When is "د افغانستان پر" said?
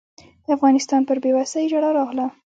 0.43-1.17